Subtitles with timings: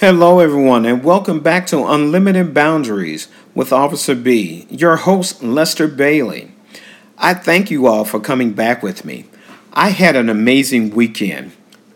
[0.00, 6.50] Hello, everyone, and welcome back to Unlimited Boundaries with Officer B, your host, Lester Bailey.
[7.18, 9.26] I thank you all for coming back with me.
[9.72, 11.52] I had an amazing weekend.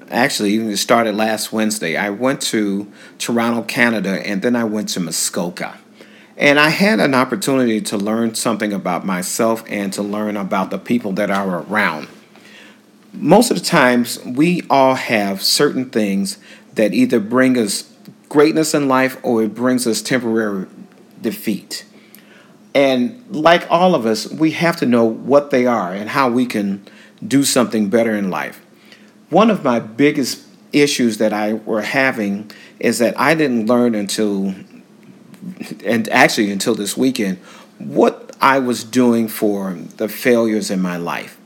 [0.09, 1.97] Actually, it started last Wednesday.
[1.97, 5.79] I went to Toronto, Canada, and then I went to Muskoka.
[6.37, 10.79] And I had an opportunity to learn something about myself and to learn about the
[10.79, 12.09] people that are around.
[13.13, 16.37] Most of the times, we all have certain things
[16.77, 17.93] that either bring us
[18.29, 20.67] greatness in life or it brings us temporary
[21.21, 21.85] defeat.
[22.75, 26.47] And like all of us, we have to know what they are and how we
[26.47, 26.87] can
[27.27, 28.61] do something better in life.
[29.31, 34.55] One of my biggest issues that I were having is that I didn't learn until
[35.85, 37.39] and actually until this weekend
[37.79, 41.39] what I was doing for the failures in my life.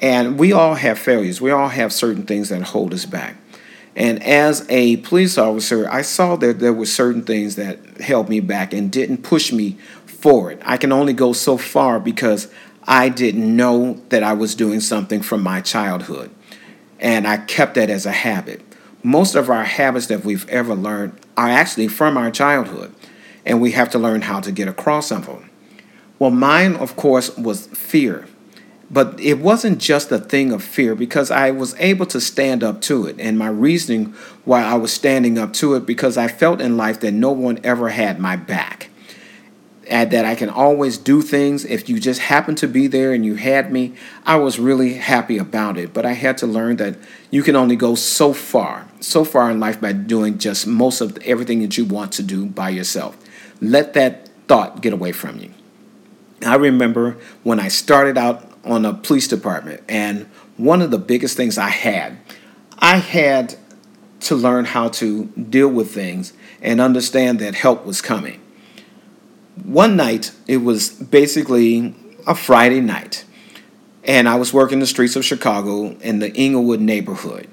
[0.00, 1.40] And we all have failures.
[1.40, 3.36] We all have certain things that hold us back.
[3.94, 8.40] And as a police officer, I saw that there were certain things that held me
[8.40, 10.60] back and didn't push me forward.
[10.64, 12.48] I can only go so far because
[12.84, 16.30] I didn't know that I was doing something from my childhood.
[16.98, 18.62] And I kept that as a habit.
[19.02, 22.94] Most of our habits that we've ever learned are actually from our childhood,
[23.44, 25.50] and we have to learn how to get across them.
[26.18, 28.28] Well, mine, of course, was fear.
[28.92, 32.82] But it wasn't just a thing of fear because I was able to stand up
[32.82, 33.16] to it.
[33.18, 37.00] And my reasoning why I was standing up to it because I felt in life
[37.00, 38.90] that no one ever had my back.
[39.88, 41.64] And that I can always do things.
[41.64, 45.38] If you just happened to be there and you had me, I was really happy
[45.38, 45.92] about it.
[45.92, 46.96] But I had to learn that
[47.30, 51.16] you can only go so far, so far in life by doing just most of
[51.24, 53.16] everything that you want to do by yourself.
[53.60, 55.50] Let that thought get away from you.
[56.44, 59.82] I remember when I started out on a police department.
[59.88, 62.18] And one of the biggest things I had,
[62.78, 63.56] I had
[64.20, 68.40] to learn how to deal with things and understand that help was coming.
[69.64, 71.94] One night, it was basically
[72.26, 73.24] a Friday night,
[74.04, 77.48] and I was working the streets of Chicago in the Englewood neighborhood.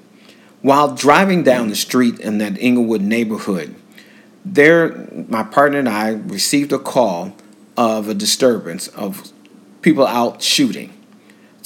[0.62, 3.74] While driving down the street in that Englewood neighborhood,
[4.44, 7.36] there, my partner and I received a call
[7.76, 9.30] of a disturbance of
[9.82, 10.92] people out shooting.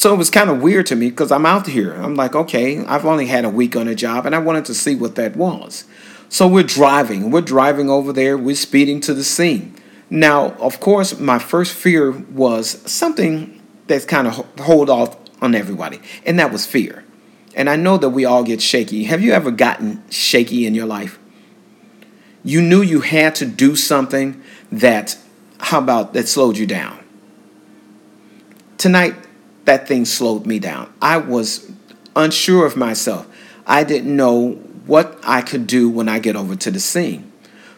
[0.04, 1.94] So it was kind of weird to me because I'm out here.
[1.94, 4.75] I'm like, okay, I've only had a week on a job and I wanted to
[4.75, 5.87] see what that was.
[6.28, 7.31] So we're driving.
[7.31, 8.37] We're driving over there.
[8.37, 9.75] We're speeding to the scene.
[10.10, 16.00] Now, of course, my first fear was something that's kind of hold off on everybody,
[16.26, 17.03] and that was fear.
[17.54, 19.04] And I know that we all get shaky.
[19.04, 21.19] Have you ever gotten shaky in your life?
[22.43, 25.16] You knew you had to do something that,
[25.60, 27.03] how about that slowed you down?
[28.76, 29.14] Tonight,
[29.64, 30.92] that thing slowed me down.
[31.00, 31.70] I was
[32.16, 33.26] unsure of myself.
[33.66, 34.52] I didn't know
[34.86, 37.30] what I could do when I get over to the scene.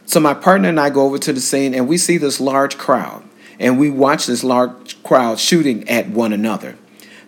[0.05, 2.79] So my partner and I go over to the scene and we see this large
[2.79, 3.23] crowd
[3.59, 6.77] and we watch this large crowd shooting at one another.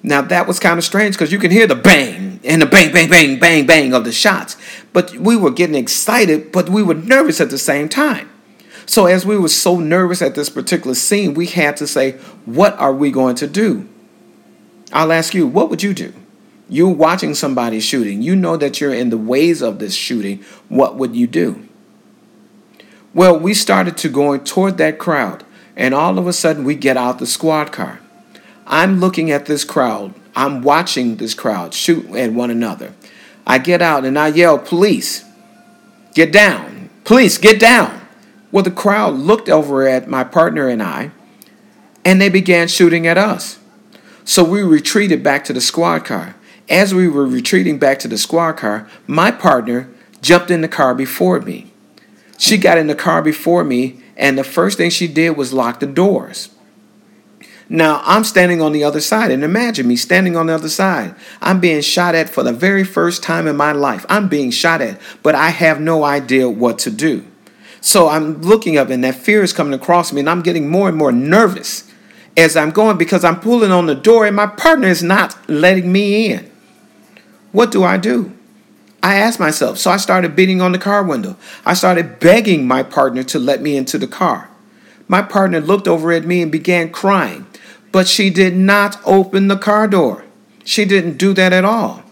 [0.02, 2.92] Now that was kind of strange because you can hear the bang and the bang,
[2.92, 4.56] bang, bang, bang, bang of the shots.
[4.92, 8.30] But we were getting excited, but we were nervous at the same time.
[8.86, 12.12] So as we were so nervous at this particular scene, we had to say,
[12.46, 13.88] what are we going to do?
[14.93, 16.12] I'll ask you, what would you do?
[16.69, 18.22] You're watching somebody shooting.
[18.22, 20.44] You know that you're in the ways of this shooting.
[20.69, 21.66] What would you do?
[23.15, 25.44] Well, we started to going toward that crowd,
[25.76, 28.00] and all of a sudden we get out the squad car.
[28.66, 30.15] I'm looking at this crowd.
[30.37, 32.93] I'm watching this crowd shoot at one another.
[33.47, 35.25] I get out and I yell, Police,
[36.15, 36.91] get down.
[37.05, 38.06] Police, get down.
[38.53, 41.10] Well, the crowd looked over at my partner and I,
[42.05, 43.59] and they began shooting at us.
[44.28, 46.36] So we retreated back to the squad car.
[46.68, 49.88] As we were retreating back to the squad car, my partner
[50.20, 51.72] jumped in the car before me.
[52.36, 55.80] She got in the car before me, and the first thing she did was lock
[55.80, 56.50] the doors.
[57.70, 61.14] Now, I'm standing on the other side, and imagine me standing on the other side.
[61.40, 64.04] I'm being shot at for the very first time in my life.
[64.10, 67.24] I'm being shot at, but I have no idea what to do.
[67.81, 70.86] So I'm looking up, and that fear is coming across me, and I'm getting more
[70.86, 71.88] and more nervous
[72.38, 75.90] as I'm going because I'm pulling on the door and my partner is not letting
[75.90, 76.50] me in.
[77.50, 78.32] What do I do?
[79.02, 79.79] I asked myself.
[79.79, 81.37] So I started beating on the car window.
[81.67, 84.49] I started begging my partner to let me into the car.
[85.08, 87.46] My partner looked over at me and began crying,
[87.90, 90.25] but she did not open the car door.
[90.64, 92.05] She didn't do that at all.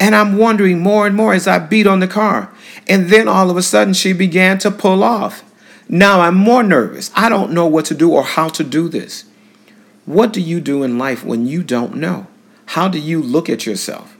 [0.00, 2.54] And I'm wondering more and more as I beat on the car.
[2.86, 5.42] And then all of a sudden she began to pull off.
[5.88, 7.10] Now I'm more nervous.
[7.14, 9.24] I don't know what to do or how to do this.
[10.08, 12.28] What do you do in life when you don't know?
[12.64, 14.16] How do you look at yourself?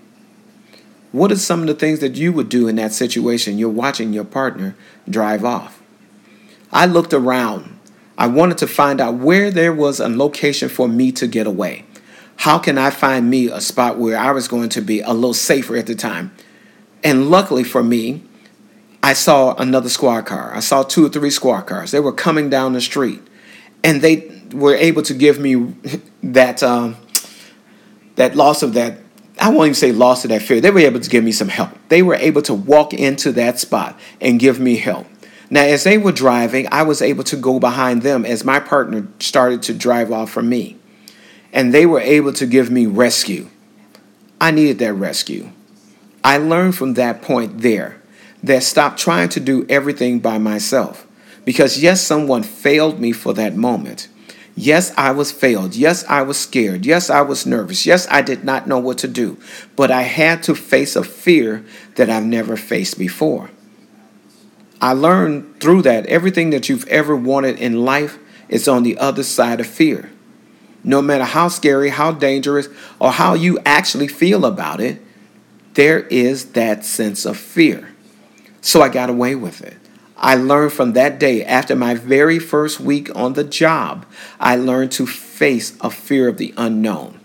[1.12, 3.56] What are some of the things that you would do in that situation?
[3.56, 4.76] You're watching your partner
[5.08, 5.80] drive off.
[6.70, 7.78] I looked around.
[8.18, 11.86] I wanted to find out where there was a location for me to get away.
[12.36, 15.32] How can I find me a spot where I was going to be a little
[15.32, 16.32] safer at the time?
[17.02, 18.22] And luckily for me,
[19.02, 20.54] I saw another squad car.
[20.54, 21.92] I saw two or three squad cars.
[21.92, 23.22] They were coming down the street,
[23.82, 25.74] and they were able to give me
[26.22, 26.96] that um,
[28.16, 28.98] that loss of that.
[29.40, 30.60] I won't even say loss of that fear.
[30.60, 31.70] They were able to give me some help.
[31.88, 35.06] They were able to walk into that spot and give me help.
[35.50, 39.06] Now, as they were driving, I was able to go behind them as my partner
[39.20, 40.76] started to drive off from me.
[41.52, 43.48] And they were able to give me rescue.
[44.40, 45.50] I needed that rescue.
[46.22, 48.02] I learned from that point there
[48.42, 51.06] that stop trying to do everything by myself.
[51.44, 54.08] Because yes, someone failed me for that moment.
[54.60, 55.76] Yes, I was failed.
[55.76, 56.84] Yes, I was scared.
[56.84, 57.86] Yes, I was nervous.
[57.86, 59.38] Yes, I did not know what to do.
[59.76, 61.64] But I had to face a fear
[61.94, 63.50] that I've never faced before.
[64.80, 68.18] I learned through that everything that you've ever wanted in life
[68.48, 70.10] is on the other side of fear.
[70.82, 72.68] No matter how scary, how dangerous,
[72.98, 75.00] or how you actually feel about it,
[75.74, 77.94] there is that sense of fear.
[78.60, 79.87] So I got away with it.
[80.18, 84.04] I learned from that day, after my very first week on the job,
[84.40, 87.20] I learned to face a fear of the unknown.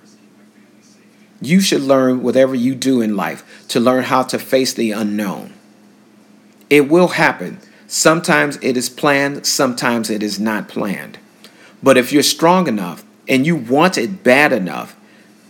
[1.42, 5.54] You should learn whatever you do in life to learn how to face the unknown.
[6.70, 7.60] It will happen.
[7.88, 11.18] Sometimes it is planned, sometimes it is not planned.
[11.82, 14.96] But if you're strong enough and you want it bad enough,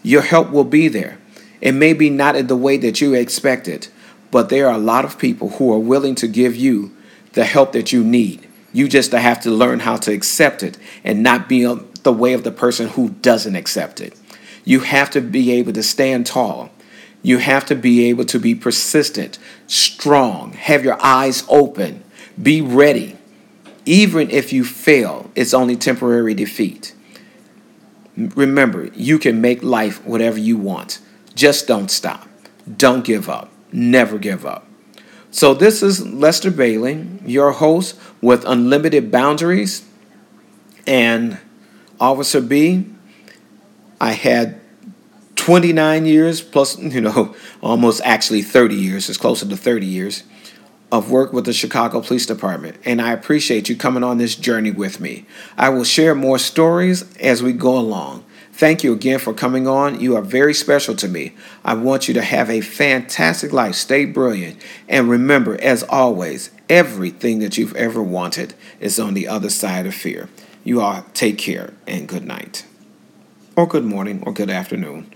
[0.01, 1.19] your help will be there.
[1.61, 3.89] It may be not in the way that you expected,
[4.31, 6.91] but there are a lot of people who are willing to give you
[7.33, 8.47] the help that you need.
[8.71, 11.63] You just have to learn how to accept it and not be
[12.03, 14.17] the way of the person who doesn't accept it.
[14.65, 16.71] You have to be able to stand tall.
[17.21, 22.03] You have to be able to be persistent, strong, have your eyes open,
[22.41, 23.17] be ready.
[23.85, 26.93] Even if you fail, it's only temporary defeat.
[28.17, 30.99] Remember, you can make life whatever you want.
[31.33, 32.27] Just don't stop.
[32.77, 33.49] Don't give up.
[33.71, 34.67] Never give up.
[35.33, 39.83] So, this is Lester Bailey, your host with Unlimited Boundaries.
[40.85, 41.39] And
[41.99, 42.85] Officer B,
[43.99, 44.61] I had
[45.35, 50.21] 29 years plus, you know, almost actually 30 years, it's closer to 30 years
[50.91, 52.77] of work with the Chicago Police Department.
[52.85, 55.25] And I appreciate you coming on this journey with me.
[55.57, 58.23] I will share more stories as we go along.
[58.53, 59.99] Thank you again for coming on.
[59.99, 61.33] You are very special to me.
[61.65, 63.73] I want you to have a fantastic life.
[63.73, 64.61] Stay brilliant.
[64.87, 69.95] And remember, as always, everything that you've ever wanted is on the other side of
[69.95, 70.29] fear.
[70.63, 72.65] You all take care and good night,
[73.55, 75.11] or good morning, or good afternoon,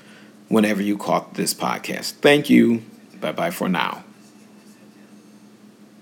[0.47, 2.13] whenever you caught this podcast.
[2.13, 2.81] Thank you.
[3.21, 4.03] Bye bye for now.